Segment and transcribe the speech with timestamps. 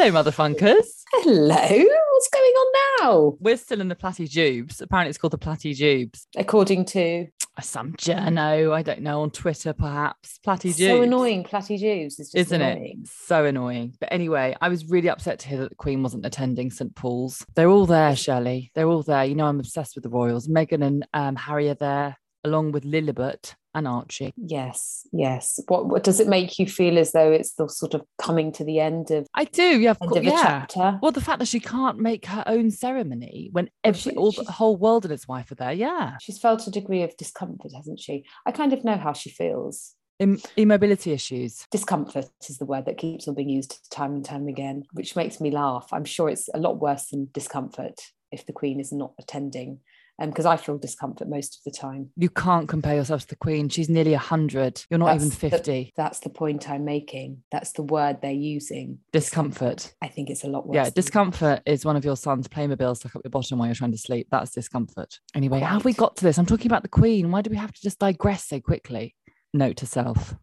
[0.00, 0.86] Hello, motherfunkers.
[1.12, 3.36] Hello, what's going on now?
[3.40, 4.80] We're still in the Platyjubes.
[4.80, 6.22] Apparently, it's called the Platyjubes.
[6.36, 7.26] According to
[7.60, 10.38] Some journo, I don't know, on Twitter perhaps.
[10.46, 10.76] Platyjubes.
[10.86, 13.00] so annoying, Platty Jews is just Isn't annoying.
[13.02, 13.08] it?
[13.08, 13.96] So annoying.
[13.98, 16.94] But anyway, I was really upset to hear that the Queen wasn't attending St.
[16.94, 17.44] Paul's.
[17.56, 18.70] They're all there, Shelley.
[18.76, 19.24] They're all there.
[19.24, 20.46] You know, I'm obsessed with the royals.
[20.46, 24.32] Meghan and um, Harry are there, along with Lilibet and Archie.
[24.36, 25.60] Yes, yes.
[25.68, 28.64] What, what does it make you feel as though it's the sort of coming to
[28.64, 30.22] the end of I do, yeah, of course.
[30.24, 30.42] Yeah.
[30.42, 30.98] chapter?
[31.02, 34.44] Well, the fact that she can't make her own ceremony when every she- all the
[34.44, 36.16] whole world and its wife are there, yeah.
[36.20, 38.24] She's felt a degree of discomfort, hasn't she?
[38.46, 39.94] I kind of know how she feels.
[40.18, 41.64] Im- immobility issues.
[41.70, 45.40] Discomfort is the word that keeps on being used time and time again, which makes
[45.40, 45.86] me laugh.
[45.92, 48.00] I'm sure it's a lot worse than discomfort
[48.32, 49.78] if the Queen is not attending,
[50.20, 52.10] Um, because I feel discomfort most of the time.
[52.16, 53.68] You can't compare yourself to the Queen.
[53.68, 54.84] She's nearly hundred.
[54.90, 55.92] You're not even That's the- fifty.
[55.96, 57.44] That's the point I'm making.
[57.52, 58.98] That's the word they're using.
[59.12, 59.94] Discomfort.
[60.02, 60.74] I think it's a lot worse.
[60.74, 63.92] Yeah, discomfort is one of your son's Playmobil stuck up your bottom while you're trying
[63.92, 64.26] to sleep.
[64.30, 65.20] That's discomfort.
[65.36, 66.36] Anyway, how have we got to this?
[66.36, 67.30] I'm talking about the Queen.
[67.30, 69.14] Why do we have to just digress so quickly?
[69.54, 70.34] Note to self.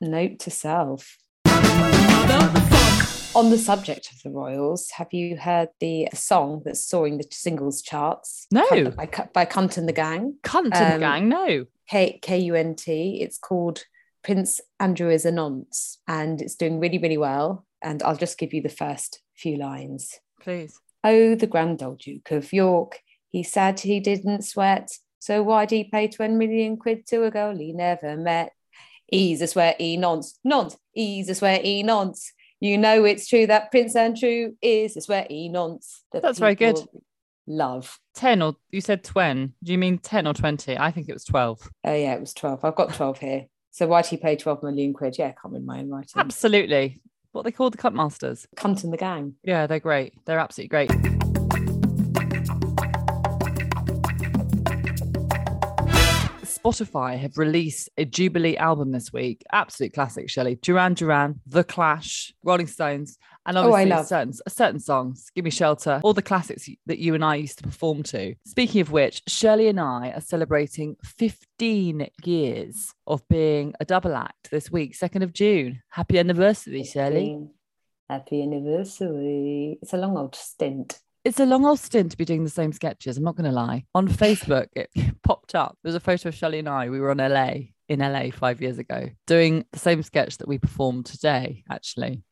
[0.00, 1.18] Note to self.
[3.36, 7.82] On the subject of the Royals, have you heard the song that's soaring the singles
[7.82, 8.46] charts?
[8.52, 8.64] No.
[8.92, 11.28] By, by Kunt and the Gang, Kunt the Um, gang.
[11.28, 11.66] No.
[11.90, 13.20] K K U N T.
[13.20, 13.84] It's called
[14.22, 17.66] Prince Andrew is a Nonce, and it's doing really, really well.
[17.82, 20.20] And I'll just give you the first few lines.
[20.40, 20.78] Please.
[21.02, 24.90] Oh, the grand old Duke of York, he said he didn't sweat.
[25.18, 28.52] So why'd he pay 20 million quid to a girl he never met?
[29.06, 32.32] He's a sweaty nonce, nonce, he's a sweaty nonce.
[32.64, 36.02] You know it's true that Prince Andrew is sweaty nonce.
[36.12, 36.78] that That's very good.
[37.46, 38.00] Love.
[38.14, 39.52] 10 or you said 20.
[39.62, 40.78] Do you mean 10 or 20?
[40.78, 41.70] I think it was 12.
[41.84, 42.64] Oh, yeah, it was 12.
[42.64, 43.44] I've got 12 here.
[43.70, 45.18] So why'd he pay 12 million quid?
[45.18, 46.14] Yeah, I can't read my own writing.
[46.16, 47.02] Absolutely.
[47.32, 48.46] What they call the cunt masters.
[48.56, 49.34] Kunt in the gang.
[49.42, 50.14] Yeah, they're great.
[50.24, 51.33] They're absolutely great.
[56.74, 59.42] Spotify have released a Jubilee album this week.
[59.52, 60.54] Absolute classic, Shelley.
[60.62, 65.30] Duran Duran, The Clash, Rolling Stones, and Oh, obviously love- certain, certain songs.
[65.34, 68.34] Give Me Shelter, all the classics that you and I used to perform to.
[68.46, 74.50] Speaking of which, Shirley and I are celebrating 15 years of being a double act
[74.50, 75.82] this week, 2nd of June.
[75.90, 77.46] Happy anniversary, Shirley.
[78.08, 79.78] Happy anniversary.
[79.82, 80.98] It's a long old stint.
[81.24, 83.16] It's a long old stint to be doing the same sketches.
[83.16, 83.86] I'm not going to lie.
[83.94, 84.90] On Facebook, it
[85.22, 85.78] popped up.
[85.82, 86.90] There was a photo of Shelley and I.
[86.90, 90.58] We were on LA in LA five years ago doing the same sketch that we
[90.58, 92.22] performed today, actually.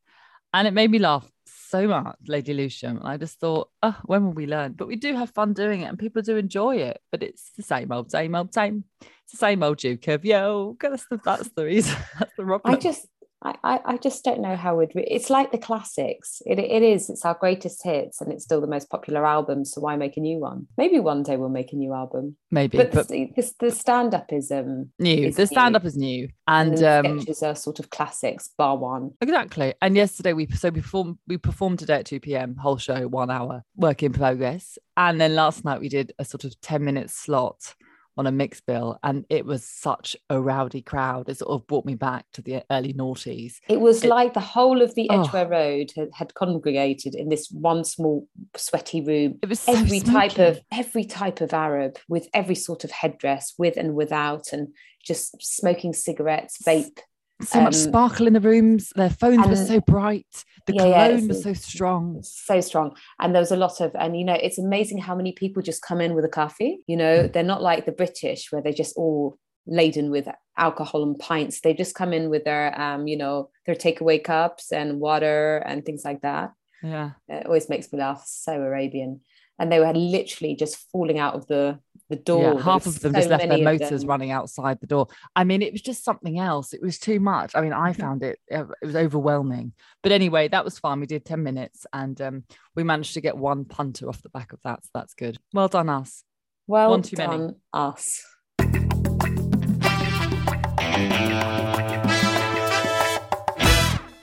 [0.52, 2.98] And it made me laugh so much, Lady Lucian.
[2.98, 4.72] And I just thought, oh, when will we learn?
[4.72, 7.00] But we do have fun doing it and people do enjoy it.
[7.10, 8.84] But it's the same old, same old, same.
[9.00, 10.76] It's the same old Duke of yo.
[10.78, 11.96] That's the, that's the reason.
[12.18, 12.74] That's the problem.
[12.74, 13.06] I just,
[13.42, 14.94] I, I, I just don't know how we'd.
[14.94, 16.40] Re- it's like the classics.
[16.46, 17.10] It, it is.
[17.10, 19.64] It's our greatest hits, and it's still the most popular album.
[19.64, 20.66] So why make a new one?
[20.76, 22.36] Maybe one day we'll make a new album.
[22.50, 25.26] Maybe, But, but, the, the, the stand up is um, new.
[25.26, 26.28] it's The stand up is new.
[26.46, 29.12] and, And um, sketches are sort of classics, bar one.
[29.20, 29.74] Exactly.
[29.82, 32.56] And yesterday we so we performed we performed today at 2 p.m.
[32.56, 34.78] whole show, one hour, work in progress.
[34.96, 37.74] And then last night we did a sort of 10 minute slot
[38.16, 38.98] on a mix bill.
[39.02, 41.28] And it was such a rowdy crowd.
[41.28, 43.54] It sort of brought me back to the early noughties.
[43.68, 45.22] It was It- like the whole of the Oh.
[45.22, 49.38] Edgware Road had, had congregated in this one small sweaty room.
[49.42, 53.54] It was so Every type of every type of Arab with every sort of headdress,
[53.58, 54.68] with and without, and
[55.04, 56.98] just smoking cigarettes, vape.
[57.40, 58.92] So much um, sparkle in the rooms.
[58.94, 60.26] Their phones were so bright.
[60.66, 62.22] The Yeah, yeah, cologne it's- was so strong.
[62.22, 65.32] so strong and there was a lot of and you know it's amazing how many
[65.32, 68.62] people just come in with a coffee you know they're not like the british where
[68.62, 73.08] they're just all laden with alcohol and pints they just come in with their um
[73.08, 77.10] you know their takeaway cups and water and things like that Yeah.
[77.28, 79.20] it always makes me laugh so arabian
[79.58, 83.12] and they were literally just falling out of the the door Yeah, half of them
[83.12, 85.08] so just left their motors running outside the door.
[85.34, 86.72] I mean, it was just something else.
[86.72, 87.52] It was too much.
[87.54, 87.96] I mean, I Mhm.
[87.96, 89.72] found it uh, it was overwhelming.
[90.02, 91.00] But anyway, that was fun.
[91.00, 92.44] We did 10 minutes and um,
[92.74, 94.84] we managed to get one punter off the back of that.
[94.84, 95.38] So that's good.
[95.52, 96.24] Well done, us.
[96.66, 97.36] well one too many.
[97.38, 98.22] done us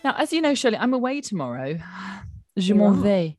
[0.02, 1.78] Now, as you know, Shirley, I'm away tomorrow.
[2.58, 3.38] Je m'en vais.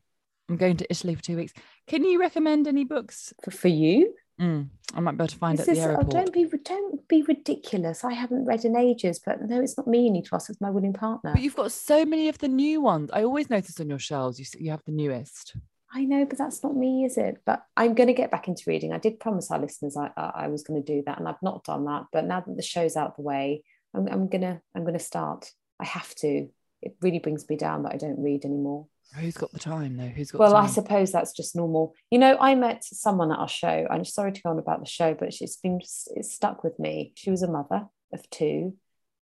[0.49, 1.53] I'm going to Italy for two weeks.
[1.87, 3.33] Can you recommend any books?
[3.43, 6.03] for, for you Mm, I might be able to find it at the is- oh,
[6.03, 8.05] don't be don't be ridiculous.
[8.05, 10.49] I haven't read in ages, but no, it's not me you need to ask.
[10.49, 11.33] It's my willing partner.
[11.35, 13.11] But you've got so many of the new ones.
[13.13, 15.57] I always notice on your shelves you, you have the newest.
[15.93, 17.43] I know, but that's not me, is it?
[17.45, 18.93] But I'm going to get back into reading.
[18.93, 21.43] I did promise our listeners I, I, I was going to do that, and I've
[21.43, 22.05] not done that.
[22.13, 25.51] But now that the show's out of the way, I'm, I'm gonna I'm gonna start.
[25.79, 26.49] I have to.
[26.81, 28.87] It really brings me down that I don't read anymore.
[29.15, 30.09] Who's got the time though?
[30.09, 31.95] Who's got Well, the I suppose that's just normal.
[32.11, 33.87] You know, I met someone at our show.
[33.91, 37.13] I'm sorry to go on about the show, but it's been it's stuck with me.
[37.17, 38.77] She was a mother of two.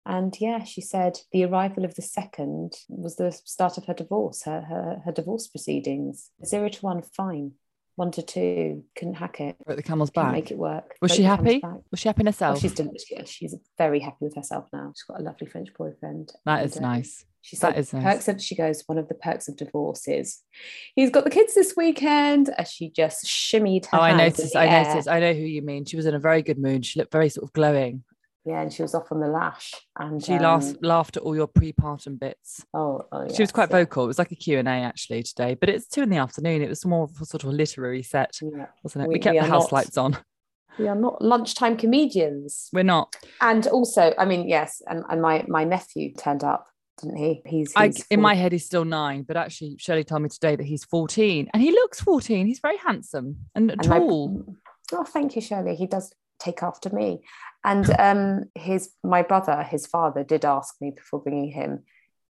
[0.07, 4.43] And yeah, she said the arrival of the second was the start of her divorce,
[4.43, 6.31] her her, her divorce proceedings.
[6.43, 7.53] Zero to one, fine.
[7.97, 10.33] One to two, couldn't hack it, Broke the camel's couldn't back.
[10.33, 10.95] make it work.
[11.01, 11.61] Was Broke she happy?
[11.91, 12.59] Was she happy in Oh, herself?
[12.59, 12.91] she's done.
[13.25, 14.91] She's very happy with herself now.
[14.93, 16.33] She's got a lovely French boyfriend.
[16.45, 17.25] that and, is uh, nice.
[17.41, 18.03] She That is nice.
[18.03, 20.41] perks of she goes, one of the perks of divorce is
[20.95, 22.49] he's got the kids this weekend.
[22.57, 24.55] As she just shimmied her Oh, I noticed.
[24.55, 24.83] I air.
[24.87, 25.07] noticed.
[25.07, 25.85] I know who you mean.
[25.85, 26.85] She was in a very good mood.
[26.85, 28.03] She looked very sort of glowing.
[28.45, 29.73] Yeah, and she was off on the lash.
[29.97, 32.63] And She um, laughed, laughed at all your pre-partum bits.
[32.75, 34.03] Oh, oh she was quite yeah, vocal.
[34.03, 36.61] It was like a Q and A actually today, but it's two in the afternoon.
[36.61, 38.67] It was more of a sort of a literary set, yeah.
[38.83, 39.07] wasn't it?
[39.07, 40.17] We, We- kept we the house not- lights on.
[40.77, 42.69] We are not lunchtime comedians.
[42.73, 43.15] We're not.
[43.39, 46.67] And also, I mean, yes, and, and my my nephew turned up,
[47.01, 47.41] didn't he?
[47.45, 50.65] He's, I, in my head, he's still nine, but actually, Shirley told me today that
[50.65, 52.45] he's 14 and he looks 14.
[52.45, 54.57] He's very handsome and, and tall.
[54.91, 55.75] oh, thank you, Shirley.
[55.75, 57.21] He does take after me.
[57.63, 61.83] And um, his my brother, his father, did ask me before bringing him,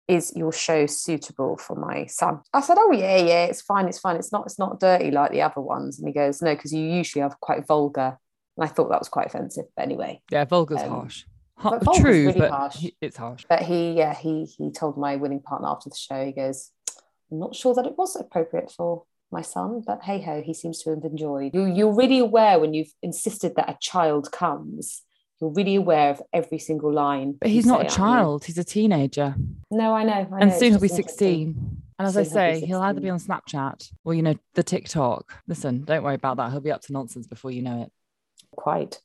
[0.07, 3.99] "Is your show suitable for my son?" I said, "Oh yeah, yeah, it's fine, it's
[3.99, 4.15] fine.
[4.17, 6.83] It's not, it's not dirty like the other ones." And he goes, "No, because you
[6.85, 8.17] usually are quite vulgar."
[8.57, 9.65] And I thought that was quite offensive.
[9.75, 11.25] But anyway, Yeah, vulgar's Um, harsh.
[11.57, 12.75] Ha- but vulgar's True, really but harsh.
[12.77, 13.45] he- it's harsh.
[13.49, 16.69] but he, yeah, he he told my willing partner after the show, he goes,
[17.31, 20.83] "I'm not sure that it was appropriate for." My son, but hey ho, he seems
[20.83, 21.55] to have enjoyed.
[21.55, 25.01] You, you're really aware when you've insisted that a child comes.
[25.41, 27.37] You're really aware of every single line.
[27.41, 28.45] But he's not say, a child.
[28.45, 29.33] He's a teenager.
[29.71, 30.27] No, I know.
[30.31, 31.81] I and know, soon he'll be 16.
[31.97, 34.61] And as I Soon he'll say, he'll either be on Snapchat or, you know, the
[34.61, 35.33] TikTok.
[35.47, 36.51] Listen, don't worry about that.
[36.51, 37.91] He'll be up to nonsense before you know it.
[38.55, 38.99] Quite.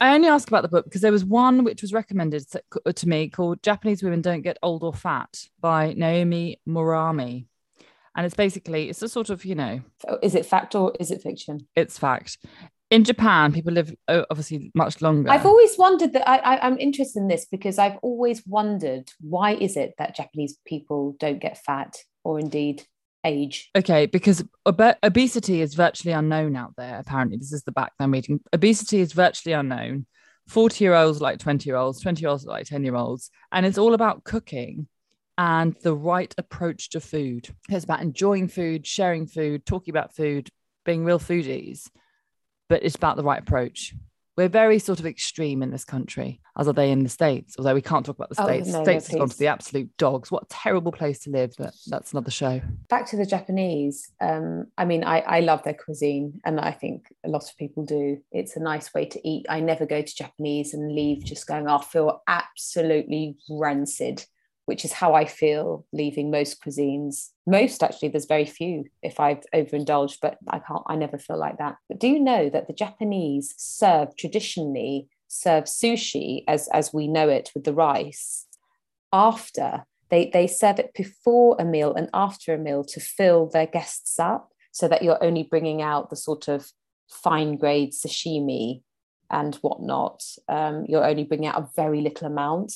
[0.00, 2.92] I only ask about the book because there was one which was recommended to- uh,
[2.92, 7.46] to me called Japanese Women Don't Get Old or Fat by Naomi Moriyama.
[8.16, 11.10] And it's basically, it's a sort of, you know, Oh, Is it fact or is
[11.10, 11.68] it fiction?
[11.76, 12.38] it's fact.
[12.90, 15.30] In Japan, people live oh, obviously much longer.
[15.30, 19.52] I've always wondered that I, I, I'm interested in this because I've always wondered why
[19.52, 22.84] is it that Japanese people don't get fat or indeed
[23.24, 23.70] age?
[23.76, 26.98] Okay, because ob- obesity is virtually unknown out there.
[26.98, 28.40] Apparently, this is the back I'm reading.
[28.52, 30.06] Obesity is virtually unknown.
[30.48, 33.30] 40 year olds like 20 year olds, 20 year olds like 10 year olds.
[33.52, 34.88] And it's all about cooking
[35.38, 37.48] and the right approach to food.
[37.68, 40.50] It's about enjoying food, sharing food, talking about food,
[40.84, 41.88] being real foodies,
[42.68, 43.94] but it's about the right approach.
[44.36, 47.74] We're very sort of extreme in this country, as are they in the States, although
[47.74, 48.68] we can't talk about the Oh, States.
[48.68, 50.30] no, no, States has gone to the absolute dogs.
[50.30, 52.60] What a terrible place to live, but that's another show.
[52.88, 54.10] Back to the Japanese.
[54.20, 57.84] Um, I mean, I, I love their cuisine, and I think a lot of people
[57.84, 58.18] do.
[58.32, 59.46] It's a nice way to eat.
[59.48, 64.24] I never go to Japanese and leave just going, I feel absolutely rancid,
[64.70, 67.30] which is how I feel leaving most cuisines.
[67.44, 71.58] Most actually, there's very few if I've overindulged, but I can't, I never feel like
[71.58, 71.74] that.
[71.88, 77.28] But do you know that the Japanese serve traditionally serve sushi as, as we know
[77.28, 78.46] it with the rice
[79.12, 83.66] after they, they serve it before a meal and after a meal to fill their
[83.66, 86.70] guests up so that you're only bringing out the sort of
[87.08, 88.82] fine grade sashimi
[89.30, 90.22] and whatnot.
[90.48, 92.72] Um, you're only bringing out a very little amount.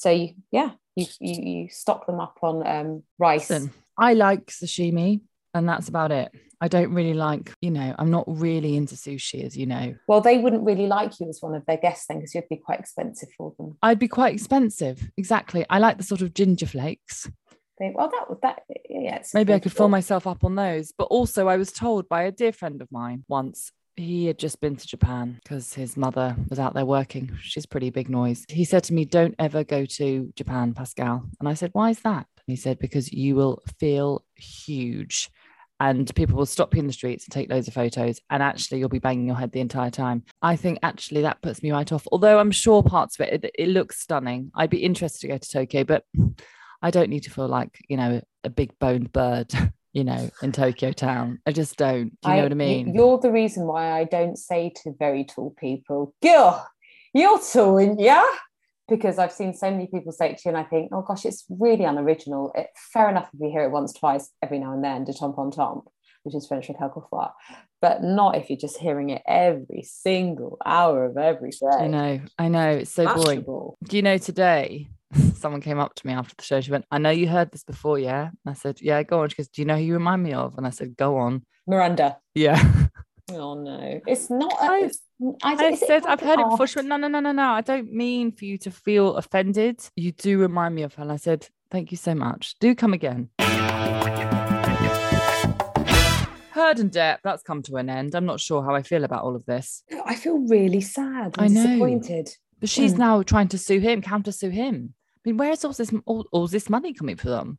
[0.00, 3.50] So you, yeah, you, you, you stock them up on um, rice.
[3.50, 5.20] Listen, I like sashimi,
[5.52, 6.32] and that's about it.
[6.58, 9.94] I don't really like, you know, I'm not really into sushi, as you know.
[10.08, 12.56] Well, they wouldn't really like you as one of their guests then because you'd be
[12.56, 13.76] quite expensive for them.
[13.82, 15.10] I'd be quite expensive.
[15.18, 15.66] Exactly.
[15.68, 17.30] I like the sort of ginger flakes.
[17.78, 19.16] They, well, that would that yeah.
[19.16, 20.94] It's Maybe I could fill myself up on those.
[20.96, 23.70] But also, I was told by a dear friend of mine once.
[23.96, 27.36] He had just been to Japan because his mother was out there working.
[27.42, 28.44] She's pretty big noise.
[28.48, 31.28] He said to me, Don't ever go to Japan, Pascal.
[31.38, 32.26] And I said, Why is that?
[32.36, 35.30] And he said, Because you will feel huge
[35.80, 38.20] and people will stop you in the streets and take loads of photos.
[38.28, 40.24] And actually, you'll be banging your head the entire time.
[40.42, 42.06] I think actually that puts me right off.
[42.12, 44.50] Although I'm sure parts of it, it, it looks stunning.
[44.54, 46.04] I'd be interested to go to Tokyo, but
[46.82, 49.52] I don't need to feel like, you know, a big boned bird,
[49.92, 51.40] you know, in Tokyo town.
[51.46, 52.10] I just don't.
[52.22, 52.94] Do you know what I mean?
[52.94, 56.64] You're the reason why I don't say to very tall people, Gil,
[57.12, 58.24] you're tall, and yeah.
[58.88, 61.24] Because I've seen so many people say it to you, and I think, oh gosh,
[61.24, 62.50] it's really unoriginal.
[62.56, 65.38] It, fair enough if you hear it once, twice, every now and then, de tombe
[65.38, 65.84] en tombe,
[66.24, 67.30] which is French for quelquefois,
[67.80, 71.66] but not if you're just hearing it every single hour of every day.
[71.78, 72.20] I know.
[72.36, 72.70] I know.
[72.70, 73.44] It's so boring.
[73.84, 74.88] Do you know today?
[75.34, 76.60] Someone came up to me after the show.
[76.60, 78.28] She went, I know you heard this before, yeah?
[78.28, 79.28] And I said, Yeah, go on.
[79.30, 80.56] She goes, Do you know who you remind me of?
[80.56, 81.44] And I said, Go on.
[81.66, 82.18] Miranda.
[82.34, 82.62] Yeah.
[83.32, 84.52] Oh no, it's not.
[84.60, 84.98] I- it's,
[85.44, 86.50] I, I said I've heard it art?
[86.50, 86.66] before.
[86.66, 87.50] She went, no, no, no, no, no.
[87.50, 89.78] I don't mean for you to feel offended.
[89.94, 91.02] You do remind me of her.
[91.04, 92.56] And I said, thank you so much.
[92.58, 93.28] Do come again.
[96.50, 98.16] Heard and Depp, that's come to an end.
[98.16, 99.84] I'm not sure how I feel about all of this.
[100.04, 101.62] I feel really sad and I know.
[101.66, 102.36] disappointed.
[102.58, 102.98] But she's Mm.
[102.98, 104.94] now trying to sue him, counter sue him.
[105.24, 107.58] I mean, where is all this all, all this money coming from?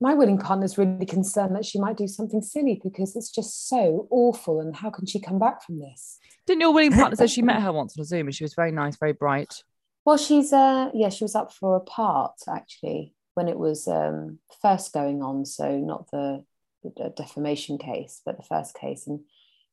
[0.00, 4.06] My willing partner's really concerned that she might do something silly because it's just so
[4.10, 4.60] awful.
[4.60, 6.18] And how can she come back from this?
[6.46, 8.54] Didn't your willing partner say she met her once on a Zoom and she was
[8.54, 9.62] very nice, very bright?
[10.04, 14.38] Well, she's uh yeah, she was up for a part actually when it was um
[14.62, 16.44] first going on, so not the,
[16.82, 19.06] the defamation case, but the first case.
[19.06, 19.20] And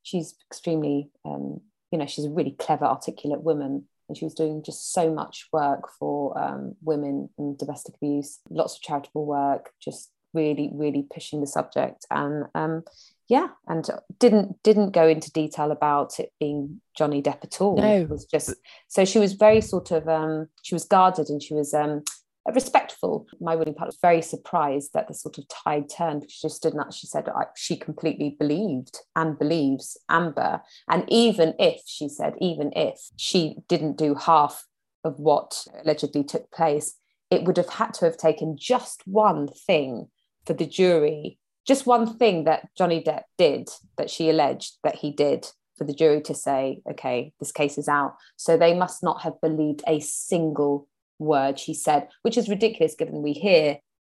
[0.04, 3.86] she's extremely um, you know, she's a really clever, articulate woman.
[4.08, 8.76] And she was doing just so much work for um, women and domestic abuse, lots
[8.76, 12.06] of charitable work, just really, really pushing the subject.
[12.12, 12.84] And um,
[13.28, 13.88] yeah, and
[14.20, 17.78] didn't didn't go into detail about it being Johnny Depp at all.
[17.78, 18.02] No.
[18.02, 18.54] It was just
[18.88, 22.04] so she was very sort of um, she was guarded and she was um,
[22.54, 23.28] respectful.
[23.40, 26.74] My willing partner was very surprised that the sort of tide turned she just did
[26.74, 26.94] not.
[26.94, 32.72] She said I, she completely believed and believes Amber, and even if she said even
[32.76, 34.66] if she didn't do half
[35.04, 36.96] of what allegedly took place,
[37.30, 40.08] it would have had to have taken just one thing
[40.46, 45.12] for the jury, just one thing that Johnny Depp did that she alleged that he
[45.12, 45.48] did
[45.78, 48.16] for the jury to say, okay, this case is out.
[48.36, 50.88] So they must not have believed a single
[51.20, 53.78] word she said, which is ridiculous given we hear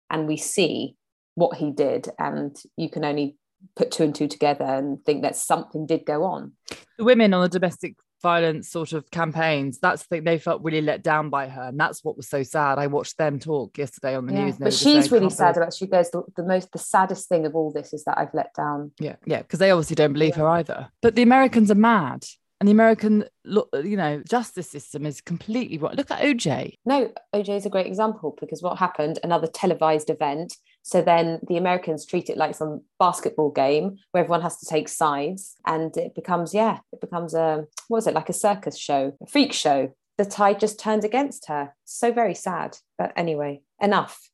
[0.09, 0.95] and we see
[1.35, 2.09] what he did.
[2.17, 3.37] And you can only
[3.75, 6.53] put two and two together and think that something did go on.
[6.97, 10.81] The women on the domestic violence sort of campaigns, that's the thing they felt really
[10.81, 11.63] let down by her.
[11.63, 12.79] And that's what was so sad.
[12.79, 14.45] I watched them talk yesterday on the Yeah.
[14.45, 14.57] news.
[14.57, 17.55] But she's saying, really sad about she goes, the, the most the saddest thing of
[17.55, 18.91] all this is that I've let down.
[18.99, 20.89] Yeah, yeah, because they obviously don't believe her either.
[21.01, 22.25] But the Americans are mad.
[22.59, 25.93] And the American, you know, justice system is completely wrong.
[25.95, 26.73] Look at OJ.
[26.85, 30.55] No, OJ is a great example because what happened, another televised event.
[30.81, 34.89] So then the Americans treat it like some basketball game where everyone has to take
[34.89, 39.15] sides and it becomes, yeah, it becomes a, what was it, like a circus show,
[39.21, 39.93] a freak show.
[40.17, 41.75] The tide just turned against her.
[41.85, 42.77] So very sad.
[42.97, 44.29] But anyway, enough.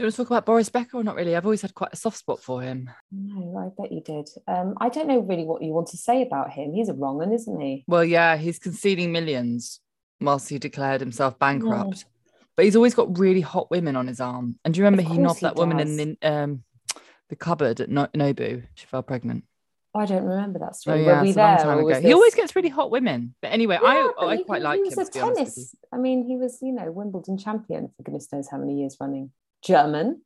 [0.00, 1.36] Do you want to talk about Boris Becker or not really?
[1.36, 2.88] I've always had quite a soft spot for him.
[3.12, 4.30] No, I bet you did.
[4.48, 6.72] Um, I don't know really what you want to say about him.
[6.72, 7.84] He's a wrong one, isn't he?
[7.86, 9.78] Well, yeah, he's conceding millions
[10.18, 12.06] whilst he declared himself bankrupt.
[12.56, 14.58] But he's always got really hot women on his arm.
[14.64, 16.64] And do you remember he knocked he that woman in the um
[17.28, 18.62] the cupboard at no- Nobu?
[18.76, 19.44] She fell pregnant.
[19.94, 21.00] I don't remember that story.
[21.00, 21.84] Oh yeah, Were we a long there?
[21.84, 22.08] was ago.
[22.08, 23.34] He always gets really hot women.
[23.42, 24.98] But anyway, Yeah, I but I he- quite he like was him.
[24.98, 25.34] a honest with you.
[25.34, 25.74] tennis.
[25.92, 29.32] I mean, he was, you know, Wimbledon champion for goodness knows how many years running.
[29.64, 30.22] German,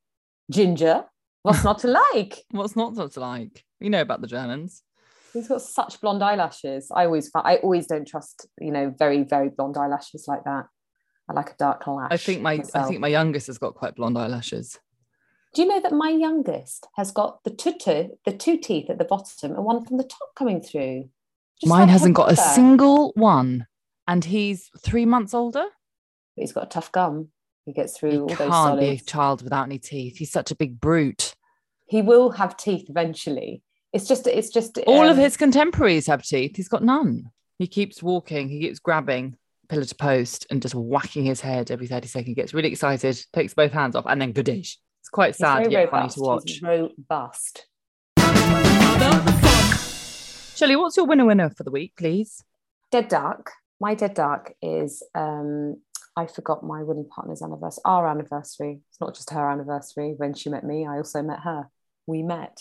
[0.50, 1.04] ginger.
[1.42, 2.42] What's not to like?
[2.50, 3.64] What's not to like?
[3.80, 4.82] You know about the Germans.
[5.32, 6.90] He's got such blonde eyelashes.
[6.94, 10.66] I always, I always don't trust, you know, very, very blonde eyelashes like that.
[11.28, 12.08] I like a dark lash.
[12.10, 14.78] I think my I think my youngest has got quite blonde eyelashes.
[15.54, 18.98] Do you know that my youngest has got the two, two the two teeth at
[18.98, 21.08] the bottom and one from the top coming through?
[21.60, 23.66] Just Mine like hasn't got a single one,
[24.06, 25.64] and he's three months older.
[26.36, 27.28] But he's got a tough gum.
[27.66, 30.18] He gets through He all those can't be a child without any teeth.
[30.18, 31.34] He's such a big brute.
[31.86, 33.62] He will have teeth eventually.
[33.92, 36.56] It's just, it's just All of um, his contemporaries have teeth.
[36.56, 37.30] He's got none.
[37.58, 38.48] He keeps walking.
[38.48, 39.36] He keeps grabbing
[39.68, 42.28] pillar to post and just whacking his head every 30 seconds.
[42.28, 44.78] He gets really excited, takes both hands off, and then goodish.
[45.00, 46.42] It's quite sad very yet funny to watch.
[46.46, 47.66] He's robust.
[50.56, 52.42] Shelley, what's your winner winner for the week, please?
[52.90, 53.50] Dead Duck.
[53.80, 55.76] My Dead Duck is um
[56.16, 58.80] I forgot my willing partner's anniversary, our anniversary.
[58.90, 60.14] It's not just her anniversary.
[60.16, 61.68] When she met me, I also met her.
[62.06, 62.58] We met.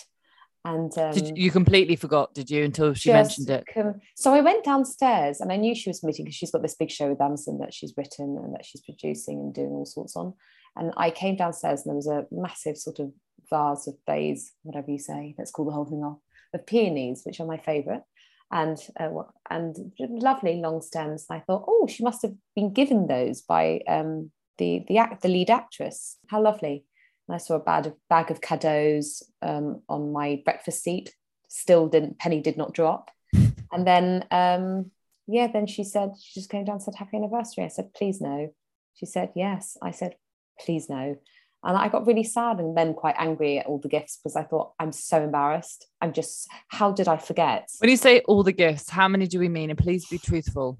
[0.66, 3.66] And um, Did you completely forgot, did you, until she mentioned it?
[3.72, 6.76] com- so I went downstairs and I knew she was meeting because she's got this
[6.76, 10.16] big show with Amazon that she's written and that she's producing and doing all sorts
[10.16, 10.34] on.
[10.78, 13.12] And I came downstairs and there was a massive sort of
[13.50, 16.20] vase of bays, whatever you say, let's call the whole thing off,
[16.54, 18.02] of peonies, which are my favourite.
[18.52, 19.10] And uh,
[19.50, 21.26] and lovely long stems.
[21.30, 25.30] I thought, oh, she must have been given those by um, the the act the
[25.30, 26.18] lead actress.
[26.28, 26.86] How lovely!
[27.28, 29.02] And I saw a bag of bag of cadeaux
[29.42, 31.16] um, on my breakfast seat.
[31.48, 33.10] Still didn't penny did not drop.
[33.74, 34.92] And then, um,
[35.26, 37.64] yeah, then she said, she just came down and said, Happy anniversary.
[37.64, 38.54] I said, Please no.
[38.94, 39.78] She said, Yes.
[39.82, 40.16] I said,
[40.60, 41.18] Please no.
[41.64, 44.44] And I got really sad and then quite angry at all the gifts because I
[44.44, 45.88] thought, I'm so embarrassed.
[46.02, 47.70] I'm just, how did I forget?
[47.80, 49.70] When you say all the gifts, how many do we mean?
[49.70, 50.78] And please be truthful.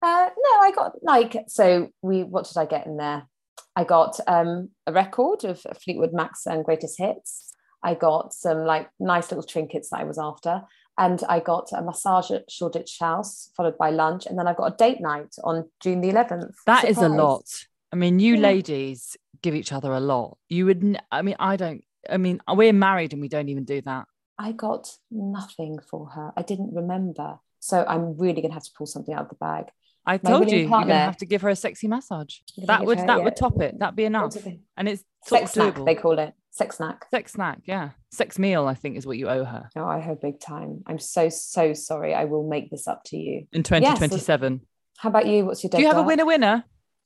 [0.00, 3.28] Uh, no, I got like, so we, what did I get in there?
[3.76, 7.54] I got um, a record of Fleetwood Mac's and Greatest Hits.
[7.82, 10.62] I got some like nice little trinkets that I was after.
[10.98, 14.26] And I got a massage at Shoreditch House, followed by lunch.
[14.26, 16.52] And then I got a date night on June the 11th.
[16.66, 17.44] That is a lot.
[17.92, 18.40] I mean, you Yeah.
[18.40, 20.38] ladies give each other a lot.
[20.48, 23.80] You would, I mean, I don't, I mean, we're married and we don't even do
[23.82, 24.06] that.
[24.38, 26.32] I got nothing for her.
[26.36, 27.38] I didn't remember.
[27.60, 29.66] So I'm really going to have to pull something out of the bag.
[30.04, 32.38] I My told you, you're going to have to give her a sexy massage.
[32.66, 33.24] That would, her- that yeah.
[33.24, 33.78] would top it.
[33.78, 34.36] That'd be enough.
[34.76, 35.86] And it's Sex snack, doable.
[35.86, 36.34] they call it.
[36.50, 37.06] Sex snack.
[37.12, 37.90] Sex snack, yeah.
[38.10, 40.82] Sex meal, I think, is what you owe her Oh, I heard big time.
[40.86, 42.14] I'm so, so sorry.
[42.14, 43.46] I will make this up to you.
[43.52, 44.60] in 2027.
[44.98, 45.46] How about you?
[45.46, 45.78] What's your date?
[45.78, 46.64] Do you have a winner winner?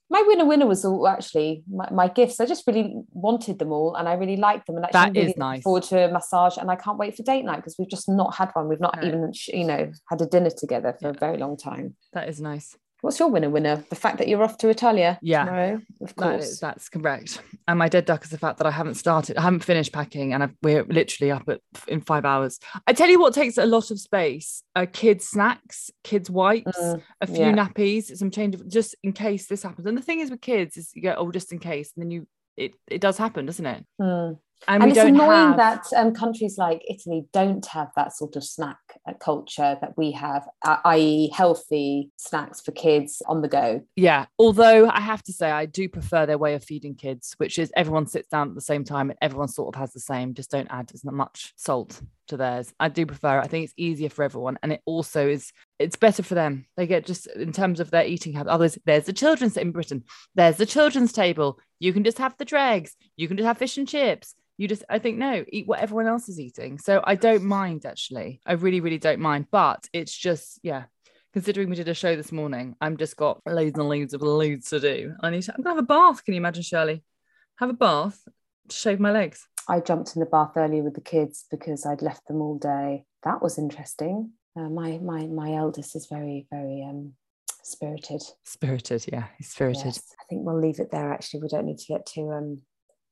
[0.09, 2.39] My winner winner was all actually my, my gifts.
[2.39, 4.77] I just really wanted them all and I really liked them.
[4.77, 5.63] And actually That I'm really is nice.
[5.63, 8.35] forward to a massage and I can't wait for date night because we've just not
[8.37, 8.69] had one.
[8.69, 9.09] We've not No.
[9.09, 11.97] even, you know, had a dinner together for a very long time.
[12.13, 12.77] That is nice.
[13.03, 13.85] What's your winner winner?
[13.91, 15.45] The fact that you're off to Italia Yeah.
[15.45, 15.81] tomorrow?
[16.01, 16.47] Of course.
[16.53, 17.41] is, that's correct.
[17.69, 20.33] And my dead duck is the fact that I haven't started, I haven't finished packing,
[20.33, 22.59] and I've, we're literally up at in five hours.
[22.87, 27.03] I tell you what takes a lot of space: uh, kids' snacks, kids' wipes, Mm,
[27.21, 27.53] a few yeah.
[27.55, 29.87] nappies, some change of just in case this happens.
[29.87, 32.11] And the thing is with kids is you go, oh, just in case, and then
[32.11, 32.27] you
[32.57, 33.85] it it does happen, doesn't it?
[34.01, 34.33] Hmm.
[34.69, 38.45] And, and it's annoying have, that um, countries like Italy don't have that sort of
[38.45, 43.83] snack uh, culture that we have, uh, i.e., healthy snacks for kids on the go.
[43.95, 47.59] Yeah, although I have to say, I do prefer their way of feeding kids, which
[47.59, 50.35] is everyone sits down at the same time and everyone sort of has the same,
[50.35, 52.73] just don't add as much salt to theirs.
[52.81, 53.45] I do prefer it.
[53.45, 54.59] I think it's easier for everyone.
[54.63, 56.67] And it also is, it's better for them.
[56.77, 58.53] They get just in terms of their eating habits.
[58.53, 61.59] Others, there's the children's in Britain, there's the children's table.
[61.79, 64.35] You can just have the dregs, you can just have fish and chips.
[64.59, 66.79] You just, I think, no, eat what everyone else is eating.
[66.79, 68.41] So I don't mind actually.
[68.47, 69.47] I really, really don't mind.
[69.51, 70.85] But it's just, yeah,
[71.33, 74.71] considering we did a show this morning, I'm just got loads and loads of loads
[74.71, 75.15] to do.
[75.21, 76.25] I need to, I'm gonna have a bath.
[76.25, 77.05] Can you imagine, Shirley?
[77.59, 78.21] Have a bath,
[78.69, 79.47] to shave my legs.
[79.69, 83.05] I jumped in the bath earlier with the kids because I'd left them all day.
[83.25, 84.31] That was interesting.
[84.57, 87.13] Uh, my my my eldest is very very um
[87.63, 88.23] spirited.
[88.45, 89.87] Spirited, yeah, he's spirited.
[89.87, 90.15] Yes.
[90.21, 91.13] I think we'll leave it there.
[91.13, 92.61] Actually, we don't need to get too um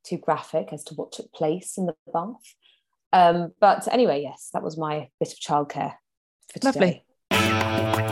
[0.04, 2.54] too graphic as to what took place in the bath.
[3.12, 5.94] Um, but anyway, yes, that was my bit of childcare
[6.52, 7.04] for today.
[7.30, 8.04] Lovely.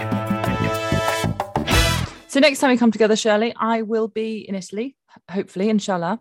[2.29, 4.97] So next time we come together, Shirley, I will be in Italy,
[5.31, 6.19] hopefully, inshallah.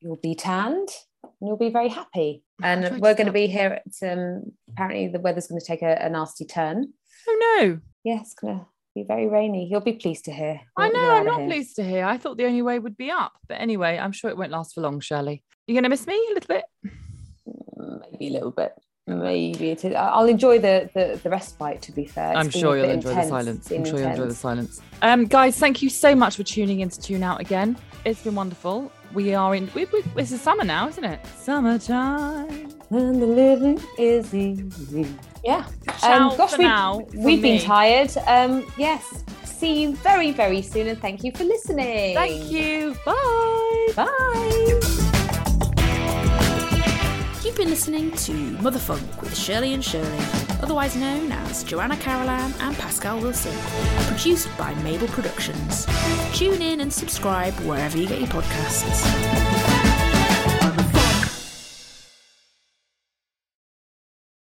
[0.00, 0.88] You'll be tanned
[1.22, 2.42] and you'll be very happy.
[2.62, 5.98] And we're going to be here at um, apparently the weather's going to take a,
[6.00, 6.92] a nasty turn.
[7.28, 9.68] Oh no, Yeah, going to be very rainy.
[9.70, 10.60] You'll be pleased to hear.
[10.76, 12.04] I know, I'm not pleased to hear.
[12.04, 13.32] I thought the only way would be up.
[13.48, 15.42] But anyway, I'm sure it won't last for long, Shirley.
[15.66, 16.64] You're gonna miss me a little bit.
[18.12, 18.72] Maybe a little bit.
[19.06, 19.94] Maybe it is.
[19.94, 21.82] I'll enjoy the the, the respite.
[21.82, 23.26] To be fair, It's I'm sure you'll enjoy intense.
[23.26, 23.70] the silence.
[23.70, 24.80] I'm sure you'll enjoy the silence.
[25.02, 27.76] Um, guys, thank you so much for tuning in to Tune Out again.
[28.04, 28.90] It's been wonderful.
[29.14, 29.70] We are in.
[29.74, 31.24] We, we, this is summer now, isn't it?
[31.38, 32.79] Summertime.
[32.90, 35.06] And the living is easy.
[35.44, 35.64] Yeah.
[36.00, 38.10] Ciao Um, gosh, we, now, we've been tired.
[38.26, 39.22] Um, yes.
[39.44, 42.14] See you very, very soon, and thank you for listening.
[42.16, 42.96] Thank you.
[43.04, 43.88] Bye.
[43.94, 44.80] Bye.
[47.44, 50.18] You've been listening to Mother Funk with Shirley and Shirley,
[50.62, 53.56] otherwise known as Joanna Carolan and Pascal Wilson,
[54.06, 55.86] produced by Mabel Productions.
[56.32, 59.69] Tune in and subscribe wherever you get your podcasts.